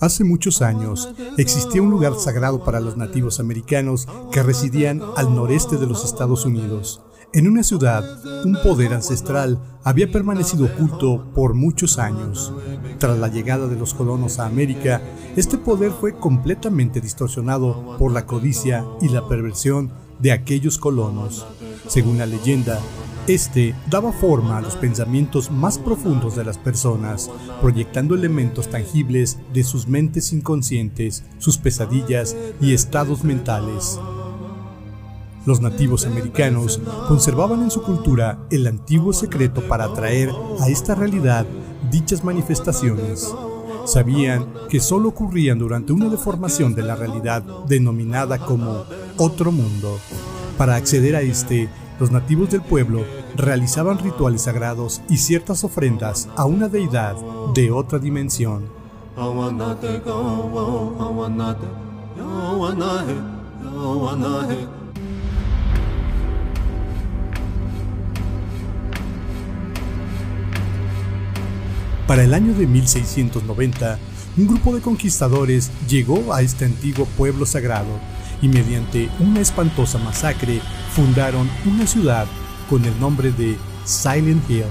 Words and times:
Hace 0.00 0.24
muchos 0.24 0.60
años 0.60 1.08
existía 1.36 1.82
un 1.82 1.90
lugar 1.90 2.16
sagrado 2.16 2.64
para 2.64 2.80
los 2.80 2.96
nativos 2.96 3.38
americanos 3.38 4.08
que 4.32 4.42
residían 4.42 5.00
al 5.16 5.32
noreste 5.32 5.76
de 5.76 5.86
los 5.86 6.04
Estados 6.04 6.46
Unidos. 6.46 7.00
En 7.32 7.46
una 7.46 7.62
ciudad, 7.62 8.04
un 8.44 8.58
poder 8.60 8.92
ancestral 8.92 9.60
había 9.84 10.10
permanecido 10.10 10.66
oculto 10.66 11.30
por 11.32 11.54
muchos 11.54 12.00
años. 12.00 12.52
Tras 12.98 13.16
la 13.18 13.28
llegada 13.28 13.68
de 13.68 13.76
los 13.76 13.94
colonos 13.94 14.40
a 14.40 14.46
América, 14.46 15.00
este 15.36 15.58
poder 15.58 15.92
fue 15.92 16.18
completamente 16.18 17.00
distorsionado 17.00 17.96
por 17.98 18.10
la 18.10 18.26
codicia 18.26 18.84
y 19.00 19.10
la 19.10 19.28
perversión 19.28 19.92
de 20.18 20.32
aquellos 20.32 20.78
colonos. 20.78 21.46
Según 21.88 22.18
la 22.18 22.26
leyenda, 22.26 22.80
este 23.28 23.74
daba 23.90 24.12
forma 24.12 24.58
a 24.58 24.60
los 24.60 24.76
pensamientos 24.76 25.50
más 25.50 25.78
profundos 25.78 26.36
de 26.36 26.44
las 26.44 26.58
personas, 26.58 27.30
proyectando 27.60 28.14
elementos 28.14 28.68
tangibles 28.68 29.38
de 29.52 29.64
sus 29.64 29.88
mentes 29.88 30.32
inconscientes, 30.32 31.24
sus 31.38 31.58
pesadillas 31.58 32.36
y 32.60 32.72
estados 32.72 33.24
mentales. 33.24 33.98
Los 35.44 35.60
nativos 35.60 36.06
americanos 36.06 36.80
conservaban 37.08 37.62
en 37.62 37.70
su 37.70 37.82
cultura 37.82 38.38
el 38.50 38.66
antiguo 38.66 39.12
secreto 39.12 39.62
para 39.68 39.84
atraer 39.84 40.30
a 40.60 40.68
esta 40.68 40.94
realidad 40.94 41.46
dichas 41.90 42.24
manifestaciones. 42.24 43.32
Sabían 43.86 44.46
que 44.68 44.80
solo 44.80 45.08
ocurrían 45.08 45.58
durante 45.60 45.92
una 45.92 46.08
deformación 46.08 46.74
de 46.74 46.82
la 46.82 46.96
realidad 46.96 47.44
denominada 47.68 48.38
como 48.38 48.84
otro 49.16 49.52
mundo. 49.52 49.98
Para 50.58 50.76
acceder 50.76 51.14
a 51.16 51.20
este, 51.20 51.68
los 52.00 52.10
nativos 52.10 52.50
del 52.50 52.62
pueblo 52.62 53.04
realizaban 53.36 53.98
rituales 53.98 54.42
sagrados 54.42 55.02
y 55.10 55.18
ciertas 55.18 55.64
ofrendas 55.64 56.28
a 56.34 56.46
una 56.46 56.68
deidad 56.68 57.14
de 57.54 57.70
otra 57.70 57.98
dimensión. 57.98 58.64
Para 72.06 72.22
el 72.22 72.32
año 72.32 72.54
de 72.54 72.66
1690, 72.66 73.98
un 74.38 74.46
grupo 74.46 74.74
de 74.74 74.80
conquistadores 74.80 75.70
llegó 75.86 76.32
a 76.32 76.40
este 76.40 76.64
antiguo 76.64 77.04
pueblo 77.18 77.44
sagrado 77.44 78.15
y 78.42 78.48
mediante 78.48 79.08
una 79.20 79.40
espantosa 79.40 79.98
masacre 79.98 80.60
fundaron 80.94 81.48
una 81.64 81.86
ciudad 81.86 82.26
con 82.68 82.84
el 82.84 82.98
nombre 82.98 83.32
de 83.32 83.56
Silent 83.84 84.48
Hill. 84.50 84.64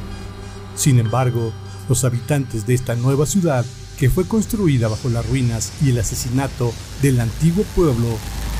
Sin 0.75 0.99
embargo, 0.99 1.53
los 1.87 2.03
habitantes 2.03 2.65
de 2.65 2.73
esta 2.73 2.95
nueva 2.95 3.25
ciudad, 3.25 3.65
que 3.97 4.09
fue 4.09 4.27
construida 4.27 4.87
bajo 4.87 5.09
las 5.09 5.25
ruinas 5.27 5.71
y 5.81 5.91
el 5.91 5.99
asesinato 5.99 6.73
del 7.01 7.21
antiguo 7.21 7.63
pueblo, 7.75 8.17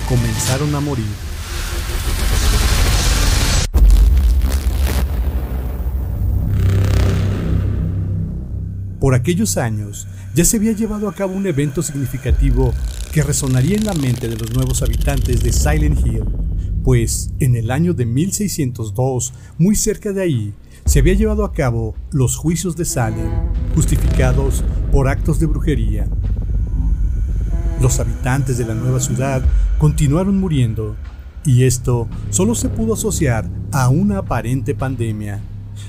comenzaron 0.08 0.74
a 0.76 0.80
morir. 0.80 1.06
Por 9.06 9.14
aquellos 9.14 9.58
años, 9.58 10.08
ya 10.34 10.44
se 10.46 10.58
había 10.58 10.72
llevado 10.72 11.08
a 11.08 11.14
cabo 11.14 11.36
un 11.36 11.46
evento 11.46 11.84
significativo 11.84 12.74
que 13.12 13.22
resonaría 13.22 13.78
en 13.78 13.86
la 13.86 13.94
mente 13.94 14.28
de 14.28 14.36
los 14.36 14.52
nuevos 14.56 14.82
habitantes 14.82 15.44
de 15.44 15.54
Silent 15.54 16.04
Hill, 16.04 16.24
pues 16.84 17.30
en 17.40 17.56
el 17.56 17.70
año 17.70 17.94
de 17.94 18.08
1602, 18.08 19.32
muy 19.60 19.76
cerca 19.76 20.12
de 20.12 20.24
ahí, 20.24 20.54
se 20.86 20.98
había 20.98 21.14
llevado 21.14 21.46
a 21.46 21.54
cabo 21.54 21.94
los 22.10 22.36
juicios 22.36 22.76
de 22.78 22.86
Salem, 22.86 23.30
justificados 23.76 24.64
por 24.92 25.08
actos 25.08 25.40
de 25.40 25.46
brujería. 25.46 26.08
Los 27.80 28.00
habitantes 28.00 28.58
de 28.58 28.66
la 28.66 28.74
nueva 28.74 29.00
ciudad 29.00 29.44
continuaron 29.78 30.40
muriendo, 30.40 30.96
y 31.46 31.66
esto 31.66 32.08
solo 32.32 32.56
se 32.56 32.70
pudo 32.70 32.96
asociar 32.96 33.48
a 33.72 33.88
una 33.90 34.18
aparente 34.18 34.74
pandemia. 34.74 35.44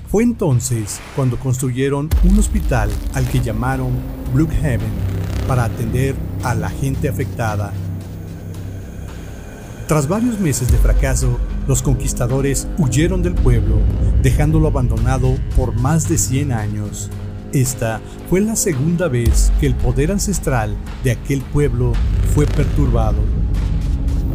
Fue 0.08 0.22
entonces 0.22 1.00
cuando 1.14 1.38
construyeron 1.38 2.08
un 2.24 2.38
hospital 2.38 2.90
al 3.14 3.28
que 3.28 3.40
llamaron 3.40 3.90
Brookhaven 4.32 4.90
para 5.46 5.64
atender 5.64 6.14
a 6.42 6.54
la 6.54 6.70
gente 6.70 7.08
afectada. 7.08 7.72
Tras 9.86 10.08
varios 10.08 10.40
meses 10.40 10.70
de 10.72 10.78
fracaso, 10.78 11.38
los 11.68 11.82
conquistadores 11.82 12.66
huyeron 12.78 13.22
del 13.22 13.34
pueblo, 13.34 13.78
dejándolo 14.22 14.68
abandonado 14.68 15.36
por 15.56 15.74
más 15.80 16.08
de 16.08 16.18
100 16.18 16.52
años. 16.52 17.10
Esta 17.52 18.00
fue 18.28 18.40
la 18.40 18.56
segunda 18.56 19.08
vez 19.08 19.52
que 19.60 19.66
el 19.66 19.74
poder 19.76 20.10
ancestral 20.10 20.76
de 21.04 21.12
aquel 21.12 21.40
pueblo 21.40 21.92
fue 22.34 22.46
perturbado. 22.46 23.18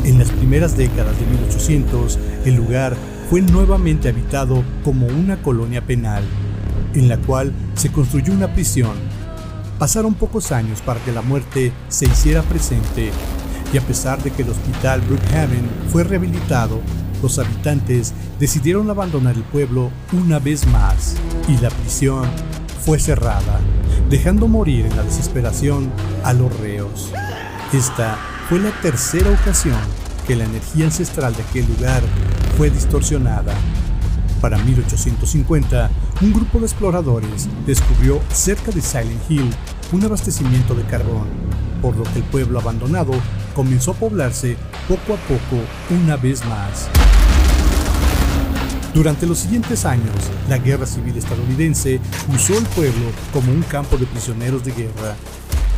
En 0.05 0.17
las 0.17 0.31
primeras 0.31 0.77
décadas 0.77 1.19
de 1.19 1.25
1800, 1.25 2.17
el 2.45 2.55
lugar 2.55 2.95
fue 3.31 3.41
nuevamente 3.41 4.09
habitado 4.09 4.63
como 4.83 5.07
una 5.07 5.41
colonia 5.41 5.83
penal, 5.83 6.23
en 6.93 7.09
la 7.09 7.17
cual 7.17 7.51
se 7.73 7.91
construyó 7.91 8.33
una 8.33 8.53
prisión 8.53 8.91
Pasaron 9.81 10.13
pocos 10.13 10.51
años 10.51 10.79
para 10.79 10.99
que 10.99 11.11
la 11.11 11.23
muerte 11.23 11.73
se 11.87 12.05
hiciera 12.05 12.43
presente 12.43 13.09
y 13.73 13.77
a 13.79 13.81
pesar 13.81 14.21
de 14.21 14.29
que 14.29 14.43
el 14.43 14.51
hospital 14.51 15.01
Brookhaven 15.01 15.67
fue 15.91 16.03
rehabilitado, 16.03 16.79
los 17.23 17.39
habitantes 17.39 18.13
decidieron 18.39 18.91
abandonar 18.91 19.35
el 19.35 19.41
pueblo 19.41 19.89
una 20.11 20.37
vez 20.37 20.67
más 20.67 21.15
y 21.47 21.57
la 21.57 21.71
prisión 21.71 22.29
fue 22.85 22.99
cerrada, 22.99 23.59
dejando 24.07 24.47
morir 24.47 24.85
en 24.85 24.95
la 24.95 25.01
desesperación 25.01 25.89
a 26.23 26.33
los 26.33 26.55
reos. 26.59 27.11
Esta 27.73 28.19
fue 28.49 28.59
la 28.59 28.69
tercera 28.81 29.31
ocasión 29.31 29.79
que 30.27 30.35
la 30.35 30.45
energía 30.45 30.85
ancestral 30.85 31.33
de 31.35 31.41
aquel 31.41 31.65
lugar 31.65 32.03
fue 32.61 32.69
distorsionada. 32.69 33.55
Para 34.39 34.59
1850, 34.59 35.89
un 36.21 36.31
grupo 36.31 36.59
de 36.59 36.67
exploradores 36.67 37.49
descubrió 37.65 38.21
cerca 38.31 38.71
de 38.71 38.83
Silent 38.83 39.19
Hill 39.27 39.49
un 39.91 40.05
abastecimiento 40.05 40.75
de 40.75 40.83
carbón, 40.83 41.25
por 41.81 41.97
lo 41.97 42.03
que 42.03 42.19
el 42.19 42.23
pueblo 42.25 42.59
abandonado 42.59 43.13
comenzó 43.55 43.89
a 43.89 43.93
poblarse 43.95 44.57
poco 44.87 45.15
a 45.15 45.17
poco 45.27 45.63
una 45.89 46.17
vez 46.17 46.45
más. 46.45 46.87
Durante 48.93 49.25
los 49.25 49.39
siguientes 49.39 49.83
años, 49.83 50.13
la 50.47 50.59
guerra 50.59 50.85
civil 50.85 51.17
estadounidense 51.17 51.99
usó 52.31 52.55
el 52.59 52.65
pueblo 52.65 53.07
como 53.33 53.51
un 53.51 53.63
campo 53.63 53.97
de 53.97 54.05
prisioneros 54.05 54.63
de 54.63 54.71
guerra. 54.73 55.15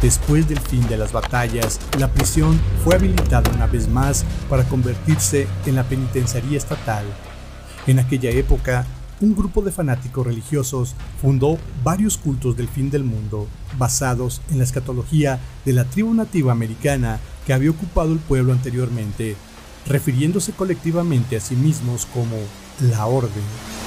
Después 0.04 0.50
del 0.50 0.60
fin 0.60 0.86
de 0.90 0.98
las 0.98 1.14
batallas, 1.14 1.80
la 1.98 2.12
prisión 2.12 2.60
fue 2.84 2.96
habilitada 2.96 3.50
una 3.56 3.68
vez 3.68 3.88
más 3.88 4.26
para 4.50 4.66
convertirse 4.66 5.48
en 5.66 5.76
la 5.76 5.86
penitenciaría 5.86 6.58
estatal. 6.58 7.06
En 7.88 8.00
aquella 8.00 8.30
época, 8.30 8.86
un 9.22 9.34
grupo 9.34 9.62
de 9.62 9.72
fanáticos 9.72 10.28
religiosos 10.28 10.94
fundó 11.22 11.58
varios 11.86 12.18
cultos 12.18 12.58
del 12.58 12.68
fin 12.68 12.90
del 12.90 13.06
mundo, 13.06 13.48
basados 13.78 14.42
en 14.52 14.58
la 14.58 14.66
escatología 14.66 15.40
de 15.64 15.72
la 15.72 15.86
tribu 15.86 16.14
nativa 16.14 16.52
americana 16.52 17.22
que 17.48 17.54
había 17.54 17.72
ocupado 17.72 18.12
el 18.12 18.20
pueblo 18.20 18.52
anteriormente, 18.52 19.38
refiriéndose 19.88 20.52
colectivamente 20.52 21.38
a 21.38 21.40
sí 21.40 21.56
mismos 21.56 22.08
como 22.14 22.36
la 22.82 23.06
Orden. 23.06 23.83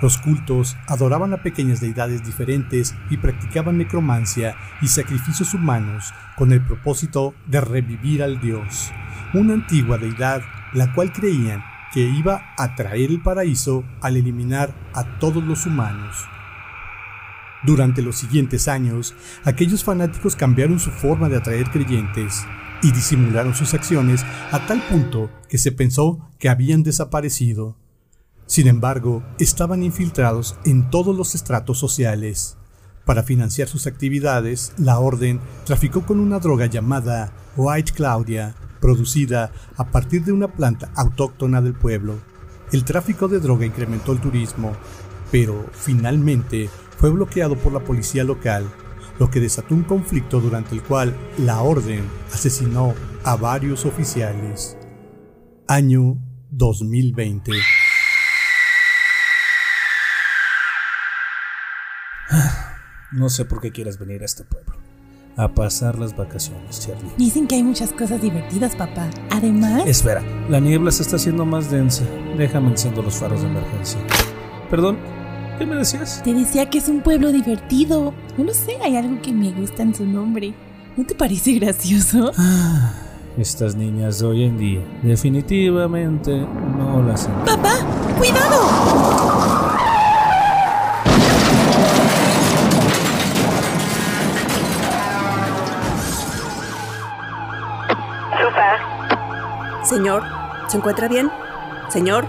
Los 0.00 0.18
cultos 0.18 0.76
adoraban 0.86 1.32
a 1.32 1.42
pequeñas 1.42 1.80
deidades 1.80 2.24
diferentes 2.24 2.94
y 3.10 3.16
practicaban 3.16 3.78
necromancia 3.78 4.56
y 4.80 4.88
sacrificios 4.88 5.54
humanos 5.54 6.14
con 6.36 6.52
el 6.52 6.64
propósito 6.64 7.34
de 7.46 7.60
revivir 7.60 8.22
al 8.22 8.40
dios, 8.40 8.92
una 9.34 9.54
antigua 9.54 9.98
deidad 9.98 10.42
la 10.72 10.92
cual 10.92 11.12
creían 11.12 11.64
que 11.92 12.00
iba 12.00 12.54
a 12.56 12.74
traer 12.74 13.10
el 13.10 13.20
paraíso 13.20 13.84
al 14.00 14.16
eliminar 14.16 14.72
a 14.94 15.18
todos 15.18 15.42
los 15.42 15.66
humanos. 15.66 16.28
Durante 17.64 18.02
los 18.02 18.16
siguientes 18.16 18.68
años, 18.68 19.14
aquellos 19.44 19.82
fanáticos 19.82 20.36
cambiaron 20.36 20.78
su 20.78 20.90
forma 20.90 21.28
de 21.28 21.38
atraer 21.38 21.70
creyentes 21.70 22.46
y 22.82 22.92
disimularon 22.92 23.54
sus 23.54 23.74
acciones 23.74 24.24
a 24.52 24.64
tal 24.66 24.80
punto 24.82 25.30
que 25.48 25.58
se 25.58 25.72
pensó 25.72 26.30
que 26.38 26.48
habían 26.48 26.84
desaparecido. 26.84 27.76
Sin 28.48 28.66
embargo, 28.66 29.22
estaban 29.38 29.82
infiltrados 29.82 30.56
en 30.64 30.88
todos 30.88 31.14
los 31.14 31.34
estratos 31.34 31.78
sociales. 31.78 32.56
Para 33.04 33.22
financiar 33.22 33.68
sus 33.68 33.86
actividades, 33.86 34.72
la 34.78 34.98
orden 35.00 35.38
traficó 35.66 36.06
con 36.06 36.18
una 36.18 36.38
droga 36.38 36.64
llamada 36.64 37.30
White 37.58 37.92
Claudia, 37.94 38.54
producida 38.80 39.52
a 39.76 39.90
partir 39.90 40.24
de 40.24 40.32
una 40.32 40.48
planta 40.48 40.90
autóctona 40.96 41.60
del 41.60 41.74
pueblo. 41.74 42.14
El 42.72 42.84
tráfico 42.84 43.28
de 43.28 43.38
droga 43.38 43.66
incrementó 43.66 44.12
el 44.12 44.20
turismo, 44.20 44.72
pero 45.30 45.66
finalmente 45.72 46.70
fue 46.96 47.10
bloqueado 47.10 47.54
por 47.54 47.74
la 47.74 47.84
policía 47.84 48.24
local, 48.24 48.66
lo 49.18 49.30
que 49.30 49.40
desató 49.40 49.74
un 49.74 49.82
conflicto 49.82 50.40
durante 50.40 50.74
el 50.74 50.82
cual 50.82 51.14
la 51.36 51.60
orden 51.60 52.02
asesinó 52.32 52.94
a 53.24 53.36
varios 53.36 53.84
oficiales. 53.84 54.78
Año 55.66 56.16
2020. 56.50 57.52
No 63.12 63.28
sé 63.30 63.44
por 63.44 63.60
qué 63.60 63.72
quieras 63.72 63.98
venir 63.98 64.22
a 64.22 64.26
este 64.26 64.44
pueblo. 64.44 64.74
A 65.36 65.54
pasar 65.54 65.98
las 65.98 66.16
vacaciones, 66.16 66.80
Charlie. 66.80 67.12
Dicen 67.16 67.46
que 67.46 67.54
hay 67.54 67.62
muchas 67.62 67.92
cosas 67.92 68.20
divertidas, 68.20 68.74
papá. 68.74 69.08
Además... 69.30 69.86
Espera, 69.86 70.22
la 70.48 70.58
niebla 70.58 70.90
se 70.90 71.02
está 71.02 71.16
haciendo 71.16 71.44
más 71.44 71.70
densa. 71.70 72.02
Déjame 72.36 72.70
enciendo 72.70 73.02
los 73.02 73.14
faros 73.14 73.42
de 73.42 73.46
emergencia. 73.48 74.00
Perdón, 74.68 74.98
¿qué 75.58 75.64
me 75.64 75.76
decías? 75.76 76.22
Te 76.24 76.34
decía 76.34 76.68
que 76.68 76.78
es 76.78 76.88
un 76.88 77.02
pueblo 77.02 77.30
divertido. 77.30 78.12
No 78.36 78.44
lo 78.44 78.52
sé, 78.52 78.78
hay 78.82 78.96
algo 78.96 79.22
que 79.22 79.32
me 79.32 79.52
gusta 79.52 79.84
en 79.84 79.94
su 79.94 80.04
nombre. 80.04 80.54
¿No 80.96 81.06
te 81.06 81.14
parece 81.14 81.52
gracioso? 81.52 82.32
Ah, 82.36 82.92
estas 83.38 83.76
niñas 83.76 84.18
de 84.18 84.26
hoy 84.26 84.42
en 84.42 84.58
día 84.58 84.80
definitivamente 85.02 86.36
no 86.36 87.00
las. 87.04 87.28
¡Papá! 87.46 87.76
¡Cuidado! 88.18 89.57
Señor, 100.08 100.24
¿se 100.68 100.76
encuentra 100.78 101.06
bien? 101.06 101.30
Señor. 101.90 102.24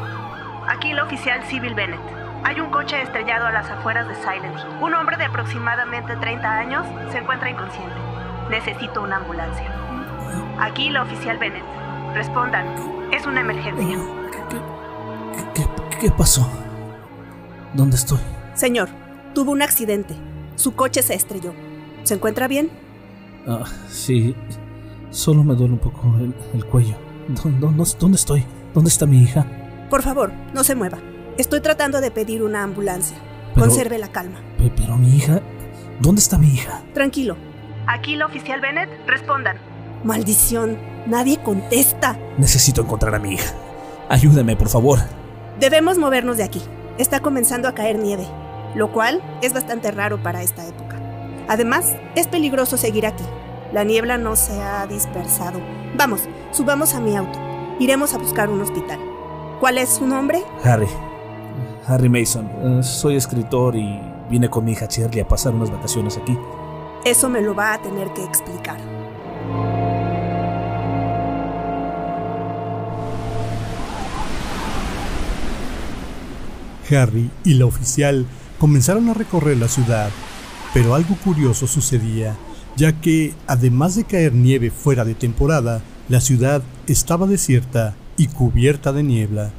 Aquí 0.67 0.91
el 0.91 0.99
oficial 0.99 1.41
Civil 1.45 1.73
Bennett. 1.75 2.01
Hay 2.43 2.59
un 2.59 2.71
coche 2.71 3.01
estrellado 3.01 3.45
a 3.45 3.53
las 3.53 3.69
afueras 3.69 4.05
de 4.05 4.15
Silent 4.15 4.53
Hill. 4.53 4.83
Un 4.83 4.93
hombre 4.95 5.15
de 5.15 5.23
aproximadamente 5.23 6.13
30 6.17 6.57
años 6.57 6.85
se 7.09 7.19
encuentra 7.19 7.49
inconsciente. 7.49 7.95
Necesito 8.49 9.01
una 9.01 9.15
ambulancia. 9.15 9.73
Aquí 10.59 10.87
el 10.87 10.97
oficial 10.97 11.37
Bennett. 11.37 11.63
Respondan. 12.13 12.65
Es 13.13 13.25
una 13.25 13.39
emergencia. 13.39 13.97
¿Qué, 15.53 15.63
qué, 15.63 15.97
qué 16.01 16.11
pasó? 16.11 16.51
¿Dónde 17.75 17.95
estoy? 17.95 18.19
Señor, 18.55 18.89
tuvo 19.33 19.53
un 19.53 19.61
accidente. 19.61 20.15
Su 20.55 20.75
coche 20.75 21.01
se 21.01 21.13
estrelló. 21.13 21.53
¿Se 22.03 22.15
encuentra 22.15 22.49
bien? 22.49 22.71
Ah, 23.47 23.63
sí. 23.87 24.35
Solo 25.11 25.45
me 25.45 25.55
duele 25.55 25.75
un 25.75 25.79
poco 25.79 26.13
el, 26.19 26.35
el 26.53 26.65
cuello. 26.65 26.97
¿Dónde, 27.29 27.85
¿Dónde, 27.99 28.15
estoy? 28.15 28.43
¿Dónde 28.73 28.89
está 28.89 29.05
mi 29.05 29.21
hija? 29.21 29.45
Por 29.91 30.01
favor, 30.01 30.31
no 30.55 30.63
se 30.63 30.73
mueva. 30.73 30.97
Estoy 31.37 31.61
tratando 31.61 32.01
de 32.01 32.09
pedir 32.09 32.41
una 32.41 32.63
ambulancia. 32.63 33.17
Conserve 33.53 33.99
la 33.99 34.07
calma. 34.07 34.39
Pero 34.75 34.97
mi 34.97 35.15
hija... 35.15 35.39
¿Dónde 35.99 36.21
está 36.21 36.39
mi 36.39 36.47
hija? 36.47 36.81
Tranquilo. 36.95 37.37
Aquí 37.85 38.15
el 38.15 38.23
oficial 38.23 38.61
Bennett. 38.61 38.89
Respondan. 39.05 39.57
Maldición. 40.03 40.79
Nadie 41.05 41.37
contesta. 41.37 42.17
Necesito 42.39 42.81
encontrar 42.81 43.13
a 43.13 43.19
mi 43.19 43.33
hija. 43.33 43.53
Ayúdame, 44.09 44.55
por 44.55 44.69
favor. 44.69 44.97
Debemos 45.59 45.99
movernos 45.99 46.37
de 46.37 46.43
aquí. 46.45 46.61
Está 46.97 47.19
comenzando 47.19 47.67
a 47.67 47.75
caer 47.75 47.99
nieve, 47.99 48.25
lo 48.73 48.91
cual 48.91 49.21
es 49.43 49.53
bastante 49.53 49.91
raro 49.91 50.23
para 50.23 50.41
esta 50.41 50.65
época. 50.65 50.99
Además, 51.47 51.95
es 52.15 52.27
peligroso 52.27 52.75
seguir 52.75 53.05
aquí. 53.05 53.23
La 53.71 53.83
niebla 53.83 54.17
no 54.17 54.35
se 54.35 54.59
ha 54.63 54.87
dispersado. 54.87 55.59
Vamos, 55.95 56.21
subamos 56.51 56.95
a 56.95 56.99
mi 56.99 57.15
auto. 57.15 57.37
Iremos 57.79 58.15
a 58.15 58.17
buscar 58.17 58.49
un 58.49 58.61
hospital. 58.61 58.99
¿Cuál 59.59 59.77
es 59.77 59.89
su 59.89 60.07
nombre? 60.07 60.43
Harry. 60.63 60.87
Harry 61.85 62.09
Mason. 62.09 62.49
Uh, 62.63 62.81
soy 62.81 63.15
escritor 63.15 63.75
y 63.75 64.01
vine 64.27 64.49
con 64.49 64.65
mi 64.65 64.71
hija 64.71 64.87
Shirley 64.87 65.19
a 65.19 65.27
pasar 65.27 65.53
unas 65.53 65.69
vacaciones 65.69 66.17
aquí. 66.17 66.35
Eso 67.05 67.29
me 67.29 67.41
lo 67.41 67.53
va 67.53 67.75
a 67.75 67.81
tener 67.81 68.11
que 68.13 68.23
explicar. 68.23 68.79
Harry 76.91 77.29
y 77.43 77.53
la 77.53 77.67
oficial 77.67 78.25
comenzaron 78.57 79.09
a 79.09 79.13
recorrer 79.13 79.57
la 79.57 79.67
ciudad, 79.67 80.09
pero 80.73 80.95
algo 80.95 81.15
curioso 81.23 81.67
sucedía 81.67 82.35
ya 82.79 82.93
que, 82.93 83.33
además 83.45 83.95
de 83.95 84.05
caer 84.05 84.33
nieve 84.33 84.71
fuera 84.71 85.03
de 85.03 85.13
temporada, 85.13 85.81
la 86.07 86.21
ciudad 86.21 86.61
estaba 86.87 87.27
desierta 87.27 87.93
y 88.15 88.27
cubierta 88.27 88.93
de 88.93 89.03
niebla. 89.03 89.51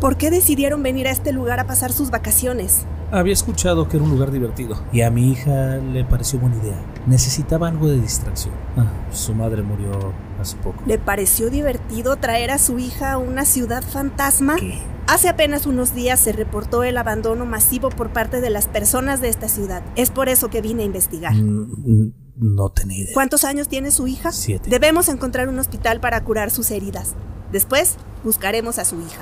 ¿Por 0.00 0.16
qué 0.16 0.32
decidieron 0.32 0.82
venir 0.82 1.06
a 1.06 1.12
este 1.12 1.32
lugar 1.32 1.60
a 1.60 1.68
pasar 1.68 1.92
sus 1.92 2.10
vacaciones? 2.10 2.86
Había 3.12 3.32
escuchado 3.32 3.88
que 3.88 3.98
era 3.98 4.04
un 4.04 4.10
lugar 4.10 4.32
divertido 4.32 4.76
y 4.92 5.02
a 5.02 5.10
mi 5.10 5.30
hija 5.30 5.76
le 5.76 6.04
pareció 6.04 6.40
buena 6.40 6.56
idea. 6.56 6.80
Necesitaba 7.06 7.68
algo 7.68 7.86
de 7.86 8.00
distracción. 8.00 8.54
Ah, 8.76 8.90
su 9.12 9.32
madre 9.32 9.62
murió 9.62 10.12
hace 10.44 10.56
poco. 10.56 10.82
¿Le 10.86 10.98
pareció 10.98 11.50
divertido 11.50 12.16
traer 12.16 12.50
a 12.50 12.58
su 12.58 12.78
hija 12.78 13.12
a 13.12 13.18
una 13.18 13.44
ciudad 13.44 13.82
fantasma? 13.82 14.56
¿Qué? 14.56 14.80
Hace 15.06 15.28
apenas 15.28 15.66
unos 15.66 15.94
días 15.94 16.18
se 16.18 16.32
reportó 16.32 16.82
el 16.82 16.96
abandono 16.96 17.44
masivo 17.44 17.90
por 17.90 18.10
parte 18.10 18.40
de 18.40 18.48
las 18.48 18.68
personas 18.68 19.20
de 19.20 19.28
esta 19.28 19.48
ciudad. 19.48 19.82
Es 19.96 20.10
por 20.10 20.30
eso 20.30 20.48
que 20.48 20.62
vine 20.62 20.82
a 20.82 20.86
investigar. 20.86 21.34
Mm, 21.34 22.12
no 22.36 22.70
tenía 22.70 22.98
idea. 22.98 23.14
¿Cuántos 23.14 23.44
años 23.44 23.68
tiene 23.68 23.90
su 23.90 24.06
hija? 24.06 24.32
Siete. 24.32 24.70
Debemos 24.70 25.08
encontrar 25.10 25.48
un 25.48 25.58
hospital 25.58 26.00
para 26.00 26.24
curar 26.24 26.50
sus 26.50 26.70
heridas. 26.70 27.14
Después, 27.52 27.96
buscaremos 28.24 28.78
a 28.78 28.84
su 28.86 28.98
hija. 29.00 29.20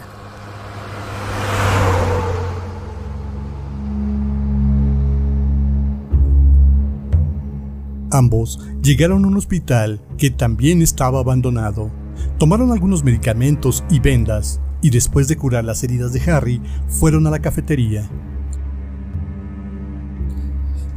Ambos 8.12 8.61
llegaron 8.82 9.25
a 9.25 9.29
un 9.29 9.38
hospital 9.38 10.03
que 10.19 10.31
también 10.31 10.82
estaba 10.82 11.20
abandonado. 11.20 11.91
Tomaron 12.38 12.70
algunos 12.70 13.03
medicamentos 13.03 13.82
y 13.88 14.00
vendas 14.00 14.61
y 14.82 14.91
después 14.91 15.29
de 15.29 15.37
curar 15.37 15.64
las 15.64 15.82
heridas 15.82 16.12
de 16.12 16.31
Harry, 16.31 16.61
fueron 16.88 17.26
a 17.26 17.31
la 17.31 17.38
cafetería. 17.38 18.06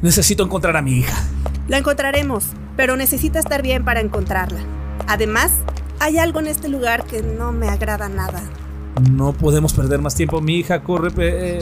Necesito 0.01 0.43
encontrar 0.43 0.75
a 0.75 0.81
mi 0.81 0.99
hija. 0.99 1.15
La 1.69 1.77
encontraremos, 1.77 2.47
pero 2.75 2.97
necesita 2.97 3.39
estar 3.39 3.61
bien 3.61 3.85
para 3.85 4.01
encontrarla. 4.01 4.59
Además, 5.07 5.51
hay 5.99 6.17
algo 6.17 6.39
en 6.39 6.47
este 6.47 6.67
lugar 6.67 7.05
que 7.05 7.21
no 7.21 7.53
me 7.53 7.69
agrada 7.69 8.09
nada. 8.09 8.43
No 9.09 9.31
podemos 9.33 9.73
perder 9.73 10.01
más 10.01 10.15
tiempo. 10.15 10.41
Mi 10.41 10.57
hija 10.57 10.83
corre. 10.83 11.11
Pe 11.11 11.59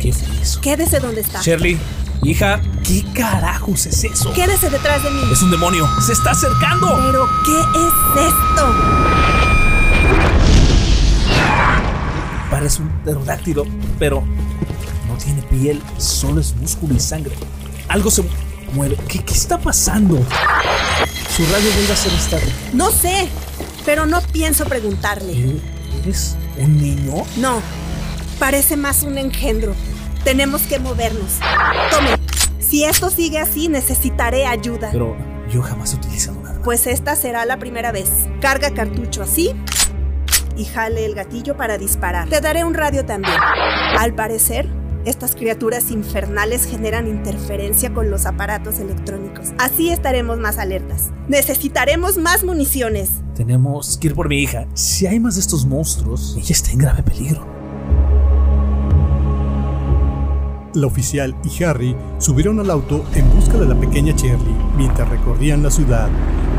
¿Qué 0.00 0.12
fue 0.12 0.40
eso? 0.40 0.60
Quédese 0.62 0.98
donde 0.98 1.20
está. 1.20 1.42
Shirley, 1.42 1.78
hija, 2.22 2.60
¿qué 2.82 3.04
carajos 3.14 3.84
es 3.84 4.02
eso? 4.02 4.32
Quédese 4.32 4.70
detrás 4.70 5.02
de 5.04 5.10
mí. 5.10 5.20
Es 5.30 5.42
un 5.42 5.50
demonio. 5.50 5.86
Se 6.00 6.14
está 6.14 6.30
acercando. 6.30 6.96
¿Pero 6.96 7.28
qué 7.44 7.60
es 7.60 8.26
esto? 8.26 8.74
Parece 12.50 12.82
un 12.82 12.88
pterodáctilo, 13.02 13.64
pero 13.98 14.24
no 15.06 15.16
tiene 15.16 15.42
piel, 15.42 15.82
solo 15.98 16.40
es 16.40 16.54
músculo 16.56 16.94
y 16.94 17.00
sangre. 17.00 17.34
Algo 17.88 18.10
se 18.10 18.24
mueve. 18.72 18.96
¿Qué, 19.06 19.22
qué 19.22 19.34
está 19.34 19.58
pasando? 19.58 20.16
Su 21.36 21.42
radio 21.44 21.70
vuelve 21.74 21.92
a 21.92 21.96
ser 21.96 22.12
estable. 22.14 22.52
No 22.72 22.90
sé, 22.90 23.28
pero 23.84 24.06
no 24.06 24.22
pienso 24.32 24.64
preguntarle. 24.64 25.60
¿Eres 26.02 26.36
un 26.58 26.76
niño? 26.78 27.22
No, 27.36 27.60
parece 28.40 28.76
más 28.76 29.04
un 29.04 29.18
engendro. 29.18 29.74
Tenemos 30.24 30.62
que 30.62 30.80
movernos. 30.80 31.38
Tome, 31.90 32.16
si 32.58 32.84
esto 32.84 33.10
sigue 33.10 33.38
así, 33.38 33.68
necesitaré 33.68 34.46
ayuda. 34.46 34.88
Pero 34.90 35.14
yo 35.52 35.62
jamás 35.62 35.92
he 35.92 35.96
utilizado 35.96 36.40
nada. 36.40 36.60
Pues 36.64 36.86
esta 36.86 37.14
será 37.14 37.44
la 37.44 37.58
primera 37.58 37.92
vez. 37.92 38.10
Carga 38.40 38.72
cartucho 38.72 39.22
así 39.22 39.52
y 40.56 40.64
jale 40.64 41.04
el 41.04 41.14
gatillo 41.14 41.56
para 41.56 41.78
disparar. 41.78 42.28
Te 42.28 42.40
daré 42.40 42.64
un 42.64 42.74
radio 42.74 43.04
también. 43.04 43.36
Al 43.98 44.14
parecer, 44.14 44.68
estas 45.04 45.34
criaturas 45.34 45.90
infernales 45.90 46.64
generan 46.64 47.08
interferencia 47.08 47.92
con 47.92 48.10
los 48.10 48.24
aparatos 48.24 48.78
electrónicos. 48.78 49.48
Así 49.58 49.90
estaremos 49.90 50.38
más 50.38 50.58
alertas. 50.58 51.10
Necesitaremos 51.28 52.16
más 52.16 52.42
municiones. 52.42 53.10
Tenemos 53.34 53.98
que 53.98 54.08
ir 54.08 54.14
por 54.14 54.28
mi 54.28 54.38
hija. 54.38 54.66
Si 54.74 55.06
hay 55.06 55.20
más 55.20 55.34
de 55.34 55.42
estos 55.42 55.66
monstruos, 55.66 56.36
ella 56.38 56.52
está 56.52 56.70
en 56.72 56.78
grave 56.78 57.02
peligro. 57.02 57.59
La 60.72 60.86
oficial 60.86 61.34
y 61.42 61.64
Harry 61.64 61.96
subieron 62.18 62.60
al 62.60 62.70
auto 62.70 63.04
en 63.14 63.28
busca 63.34 63.58
de 63.58 63.66
la 63.66 63.74
pequeña 63.74 64.14
Shirley 64.14 64.54
mientras 64.76 65.08
recorrían 65.08 65.64
la 65.64 65.70
ciudad. 65.70 66.08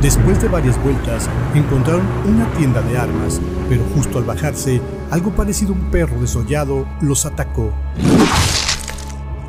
Después 0.02 0.42
de 0.42 0.50
varias 0.50 0.78
vueltas, 0.84 1.30
encontraron 1.56 2.06
una 2.28 2.52
tienda 2.58 2.82
de 2.82 2.98
armas, 2.98 3.40
pero 3.70 3.82
justo 3.96 4.18
al 4.18 4.26
bajarse, 4.26 4.82
algo 5.12 5.32
parecido 5.32 5.72
a 5.72 5.78
un 5.78 5.92
perro 5.92 6.20
desollado 6.20 6.86
los 7.00 7.26
atacó. 7.26 7.72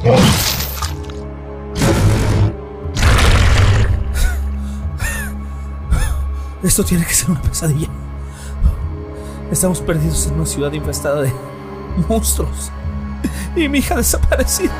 Esto 6.62 6.84
tiene 6.84 7.04
que 7.04 7.14
ser 7.14 7.32
una 7.32 7.42
pesadilla. 7.42 7.88
Estamos 9.50 9.80
perdidos 9.80 10.28
en 10.28 10.34
una 10.34 10.46
ciudad 10.46 10.72
infestada 10.72 11.22
de 11.22 11.32
monstruos. 12.08 12.70
Y 13.56 13.68
mi 13.68 13.78
hija 13.78 13.96
desaparecida. 13.96 14.72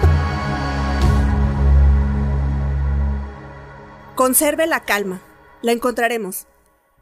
Conserve 4.14 4.66
la 4.66 4.80
calma. 4.80 5.22
La 5.62 5.72
encontraremos. 5.72 6.46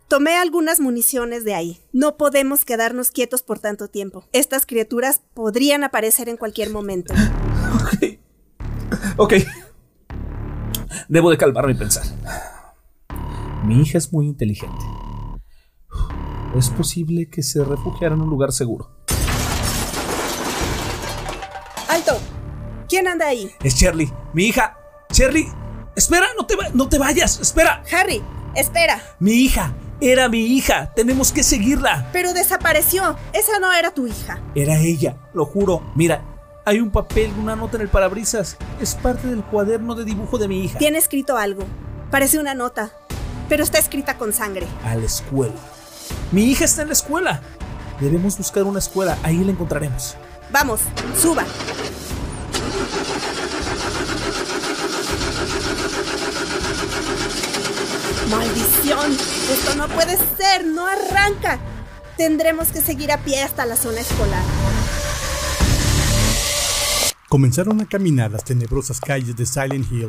Tomé 0.09 0.37
algunas 0.37 0.81
municiones 0.81 1.45
de 1.45 1.55
ahí. 1.55 1.81
No 1.93 2.17
podemos 2.17 2.65
quedarnos 2.65 3.11
quietos 3.11 3.43
por 3.43 3.59
tanto 3.59 3.89
tiempo. 3.89 4.25
Estas 4.33 4.67
criaturas 4.67 5.23
podrían 5.35 5.85
aparecer 5.85 6.29
en 6.29 6.37
cualquier 6.37 6.71
momento. 6.71 7.15
Ok. 7.75 8.19
Ok. 9.17 9.35
Debo 11.09 11.31
de 11.31 11.39
calmarme 11.39 11.73
y 11.73 11.77
pensar. 11.77 12.05
Mi 13.65 13.83
hija 13.83 13.99
es 13.99 14.13
muy 14.13 14.27
inteligente. 14.27 14.85
Es 16.57 16.71
posible 16.71 17.29
que 17.31 17.43
se 17.43 17.65
refugiara 17.65 18.15
en 18.15 18.23
un 18.23 18.31
lugar 18.31 18.53
seguro. 18.53 19.00
¡Alto! 21.91 22.17
¿Quién 22.89 23.09
anda 23.09 23.27
ahí? 23.27 23.51
Es 23.65 23.75
Shirley, 23.75 24.13
mi 24.33 24.45
hija. 24.45 24.79
Shirley, 25.11 25.49
espera, 25.97 26.27
no 26.39 26.47
te, 26.47 26.55
no 26.73 26.89
te 26.89 27.01
vayas, 27.01 27.41
espera. 27.41 27.83
Harry, 27.93 28.23
espera. 28.55 29.03
Mi 29.19 29.33
hija, 29.33 29.75
era 30.01 30.29
mi 30.29 30.39
hija. 30.39 30.93
Tenemos 30.95 31.33
que 31.33 31.43
seguirla. 31.43 32.09
Pero 32.13 32.33
desapareció. 32.33 33.17
Esa 33.33 33.59
no 33.59 33.73
era 33.73 33.93
tu 33.93 34.07
hija. 34.07 34.41
Era 34.55 34.79
ella, 34.79 35.17
lo 35.35 35.45
juro. 35.45 35.83
Mira, 35.97 36.23
hay 36.65 36.79
un 36.79 36.93
papel, 36.93 37.33
una 37.37 37.57
nota 37.57 37.77
en 37.77 37.83
el 37.83 37.89
parabrisas. 37.89 38.57
Es 38.81 38.95
parte 38.95 39.27
del 39.27 39.43
cuaderno 39.43 39.97
de 39.97 40.05
dibujo 40.05 40.39
de 40.39 40.47
mi 40.47 40.65
hija. 40.65 40.79
Tiene 40.79 40.99
escrito 40.99 41.37
algo. 41.37 41.65
Parece 42.13 42.39
una 42.39 42.55
nota. 42.55 42.93
Pero 43.49 43.65
está 43.65 43.79
escrita 43.79 44.17
con 44.17 44.33
sangre. 44.33 44.69
A 44.85 44.95
la 44.95 45.07
escuela. 45.07 45.57
Mi 46.31 46.45
hija 46.45 46.67
está 46.67 46.83
en 46.83 46.89
la 46.89 46.95
escuela. 46.95 47.43
Debemos 47.99 48.39
buscar 48.39 48.63
una 48.63 48.79
escuela. 48.79 49.19
Ahí 49.25 49.43
la 49.43 49.51
encontraremos. 49.51 50.17
Vamos, 50.53 50.81
suba. 51.17 51.45
¡Maldición! 58.31 59.13
Esto 59.53 59.75
no 59.77 59.89
puede 59.89 60.17
ser, 60.17 60.67
no 60.67 60.87
arranca. 60.87 61.59
Tendremos 62.17 62.69
que 62.69 62.81
seguir 62.81 63.13
a 63.13 63.19
pie 63.19 63.43
hasta 63.43 63.65
la 63.65 63.77
zona 63.77 64.01
escolar. 64.01 64.43
Comenzaron 67.29 67.81
a 67.81 67.87
caminar 67.87 68.33
las 68.33 68.43
tenebrosas 68.43 68.99
calles 69.01 69.37
de 69.37 69.47
Silent 69.47 69.91
Hill, 69.93 70.09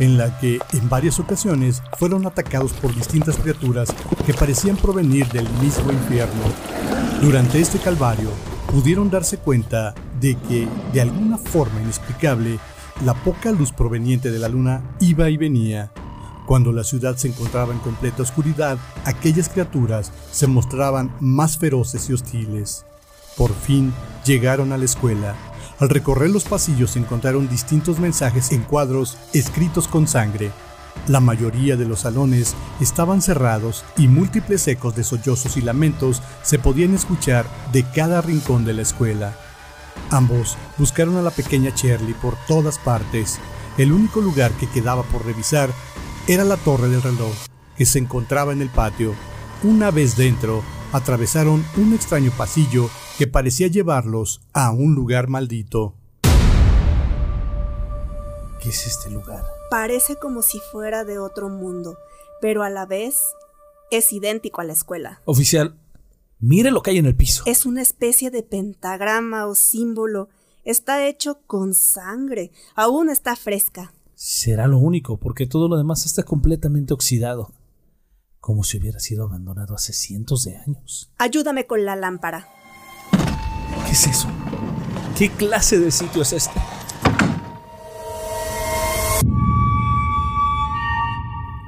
en 0.00 0.18
la 0.18 0.36
que 0.40 0.58
en 0.72 0.88
varias 0.88 1.20
ocasiones 1.20 1.80
fueron 1.96 2.26
atacados 2.26 2.72
por 2.72 2.92
distintas 2.92 3.36
criaturas 3.36 3.94
que 4.26 4.34
parecían 4.34 4.76
provenir 4.76 5.28
del 5.28 5.48
mismo 5.60 5.92
infierno. 5.92 6.42
Durante 7.22 7.60
este 7.60 7.78
calvario, 7.78 8.30
pudieron 8.76 9.08
darse 9.08 9.38
cuenta 9.38 9.94
de 10.20 10.36
que, 10.36 10.68
de 10.92 11.00
alguna 11.00 11.38
forma 11.38 11.80
inexplicable, 11.80 12.58
la 13.06 13.14
poca 13.14 13.50
luz 13.50 13.72
proveniente 13.72 14.30
de 14.30 14.38
la 14.38 14.50
luna 14.50 14.82
iba 15.00 15.30
y 15.30 15.38
venía. 15.38 15.90
Cuando 16.44 16.72
la 16.72 16.84
ciudad 16.84 17.16
se 17.16 17.28
encontraba 17.28 17.72
en 17.72 17.78
completa 17.78 18.22
oscuridad, 18.22 18.76
aquellas 19.06 19.48
criaturas 19.48 20.12
se 20.30 20.46
mostraban 20.46 21.10
más 21.20 21.56
feroces 21.56 22.10
y 22.10 22.12
hostiles. 22.12 22.84
Por 23.38 23.54
fin 23.54 23.94
llegaron 24.26 24.72
a 24.72 24.76
la 24.76 24.84
escuela. 24.84 25.34
Al 25.78 25.88
recorrer 25.88 26.28
los 26.28 26.44
pasillos 26.44 26.96
encontraron 26.96 27.48
distintos 27.48 27.98
mensajes 27.98 28.52
en 28.52 28.60
cuadros 28.60 29.16
escritos 29.32 29.88
con 29.88 30.06
sangre. 30.06 30.50
La 31.08 31.20
mayoría 31.20 31.76
de 31.76 31.86
los 31.86 32.00
salones 32.00 32.54
estaban 32.80 33.22
cerrados 33.22 33.84
y 33.96 34.08
múltiples 34.08 34.66
ecos 34.66 34.96
de 34.96 35.04
sollozos 35.04 35.56
y 35.56 35.62
lamentos 35.62 36.20
se 36.42 36.58
podían 36.58 36.94
escuchar 36.94 37.46
de 37.72 37.84
cada 37.84 38.20
rincón 38.20 38.64
de 38.64 38.72
la 38.72 38.82
escuela. 38.82 39.36
Ambos 40.10 40.56
buscaron 40.78 41.16
a 41.16 41.22
la 41.22 41.30
pequeña 41.30 41.70
Shirley 41.70 42.14
por 42.14 42.34
todas 42.48 42.78
partes. 42.78 43.38
El 43.78 43.92
único 43.92 44.20
lugar 44.20 44.50
que 44.52 44.68
quedaba 44.68 45.02
por 45.04 45.24
revisar 45.24 45.70
era 46.26 46.44
la 46.44 46.56
torre 46.56 46.88
del 46.88 47.02
reloj, 47.02 47.34
que 47.76 47.86
se 47.86 47.98
encontraba 47.98 48.52
en 48.52 48.62
el 48.62 48.68
patio. 48.68 49.14
Una 49.62 49.90
vez 49.90 50.16
dentro, 50.16 50.62
atravesaron 50.92 51.64
un 51.76 51.94
extraño 51.94 52.32
pasillo 52.36 52.90
que 53.18 53.26
parecía 53.26 53.68
llevarlos 53.68 54.40
a 54.52 54.70
un 54.70 54.94
lugar 54.94 55.28
maldito. 55.28 55.94
¿Qué 58.60 58.70
es 58.70 58.86
este 58.86 59.10
lugar? 59.10 59.55
Parece 59.70 60.16
como 60.16 60.42
si 60.42 60.60
fuera 60.72 61.04
de 61.04 61.18
otro 61.18 61.48
mundo, 61.48 61.98
pero 62.40 62.62
a 62.62 62.70
la 62.70 62.86
vez 62.86 63.20
es 63.90 64.12
idéntico 64.12 64.60
a 64.60 64.64
la 64.64 64.72
escuela. 64.72 65.22
Oficial, 65.24 65.76
mire 66.38 66.70
lo 66.70 66.82
que 66.82 66.90
hay 66.90 66.98
en 66.98 67.06
el 67.06 67.16
piso. 67.16 67.42
Es 67.46 67.66
una 67.66 67.82
especie 67.82 68.30
de 68.30 68.42
pentagrama 68.42 69.46
o 69.46 69.54
símbolo. 69.54 70.28
Está 70.64 71.06
hecho 71.06 71.40
con 71.46 71.74
sangre. 71.74 72.52
Aún 72.74 73.10
está 73.10 73.36
fresca. 73.36 73.92
Será 74.14 74.66
lo 74.66 74.78
único, 74.78 75.18
porque 75.18 75.46
todo 75.46 75.68
lo 75.68 75.76
demás 75.76 76.06
está 76.06 76.22
completamente 76.22 76.94
oxidado. 76.94 77.52
Como 78.40 78.62
si 78.62 78.78
hubiera 78.78 79.00
sido 79.00 79.24
abandonado 79.24 79.74
hace 79.74 79.92
cientos 79.92 80.44
de 80.44 80.56
años. 80.56 81.12
Ayúdame 81.18 81.66
con 81.66 81.84
la 81.84 81.96
lámpara. 81.96 82.48
¿Qué 83.86 83.92
es 83.92 84.06
eso? 84.06 84.28
¿Qué 85.18 85.30
clase 85.30 85.78
de 85.78 85.90
sitio 85.90 86.22
es 86.22 86.32
este? 86.32 86.60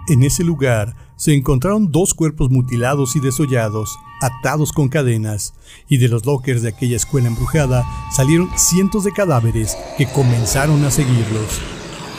En 0.08 0.22
ese 0.22 0.42
lugar 0.42 0.94
se 1.16 1.34
encontraron 1.34 1.92
dos 1.92 2.14
cuerpos 2.14 2.50
mutilados 2.50 3.14
y 3.14 3.20
desollados, 3.20 3.98
atados 4.22 4.72
con 4.72 4.88
cadenas, 4.88 5.52
y 5.86 5.98
de 5.98 6.08
los 6.08 6.24
lockers 6.24 6.62
de 6.62 6.70
aquella 6.70 6.96
escuela 6.96 7.28
embrujada 7.28 7.84
salieron 8.10 8.48
cientos 8.56 9.04
de 9.04 9.12
cadáveres 9.12 9.76
que 9.98 10.06
comenzaron 10.06 10.82
a 10.86 10.90
seguirlos. 10.90 11.60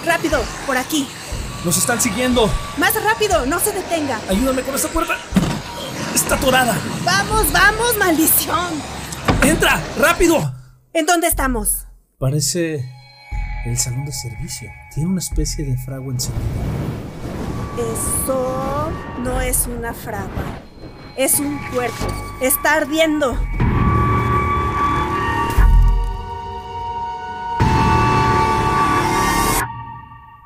¡Rápido! 0.05 0.39
¡Por 0.67 0.77
aquí! 0.77 1.07
¡Nos 1.65 1.77
están 1.77 1.99
siguiendo! 1.99 2.47
¡Más 2.77 2.93
rápido! 3.03 3.47
¡No 3.47 3.59
se 3.59 3.71
detenga! 3.71 4.21
¡Ayúdame 4.29 4.61
con 4.61 4.75
esta 4.75 4.89
puerta! 4.89 5.17
¡Está 6.13 6.35
atorada! 6.35 6.77
¡Vamos, 7.03 7.51
vamos, 7.51 7.97
maldición! 7.97 8.73
¡Entra! 9.41 9.81
¡Rápido! 9.97 10.53
¿En 10.93 11.07
dónde 11.07 11.27
estamos? 11.27 11.87
Parece 12.19 12.87
el 13.65 13.79
salón 13.79 14.05
de 14.05 14.13
servicio. 14.13 14.69
Tiene 14.93 15.09
una 15.09 15.19
especie 15.19 15.65
de 15.65 15.75
fragua 15.75 16.13
encendida. 16.13 16.78
Eso 17.79 18.91
no 19.23 19.39
es 19.39 19.65
una 19.67 19.93
fragua. 19.93 20.59
Es 21.15 21.39
un 21.39 21.57
cuerpo. 21.73 22.07
Está 22.41 22.75
ardiendo. 22.75 23.37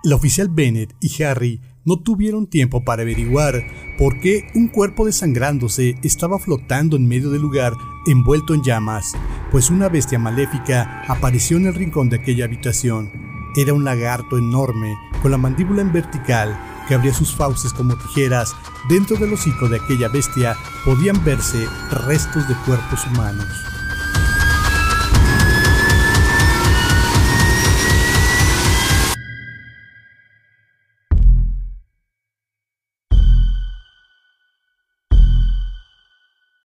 La 0.04 0.16
oficial 0.16 0.50
Bennett 0.50 0.94
y 1.00 1.24
Harry 1.24 1.60
no 1.86 1.98
tuvieron 1.98 2.46
tiempo 2.46 2.84
para 2.84 3.02
averiguar 3.02 3.64
por 3.98 4.20
qué 4.20 4.52
un 4.54 4.68
cuerpo 4.68 5.06
desangrándose 5.06 5.96
estaba 6.04 6.38
flotando 6.38 6.98
en 6.98 7.08
medio 7.08 7.32
del 7.32 7.42
lugar 7.42 7.74
envuelto 8.06 8.54
en 8.54 8.62
llamas, 8.62 9.14
pues 9.52 9.72
una 9.72 9.90
bestia 9.90 10.20
maléfica 10.20 11.04
apareció 11.08 11.58
en 11.58 11.66
el 11.66 11.74
rincón 11.74 12.10
de 12.10 12.18
aquella 12.18 12.46
habitación. 12.46 13.12
Era 13.56 13.74
un 13.74 13.86
lagarto 13.86 14.38
enorme, 14.38 14.96
con 15.22 15.32
la 15.32 15.38
mandíbula 15.38 15.82
en 15.82 15.94
vertical, 15.94 16.58
que 16.88 16.96
abría 16.96 17.14
sus 17.14 17.34
fauces 17.34 17.74
como 17.74 17.96
tijeras. 17.96 18.56
Dentro 18.90 19.18
del 19.18 19.34
hocico 19.34 19.68
de 19.70 19.78
aquella 19.78 20.10
bestia 20.10 20.58
podían 20.86 21.24
verse 21.24 21.68
restos 21.92 22.48
de 22.48 22.56
cuerpos 22.66 23.06
humanos. 23.08 23.63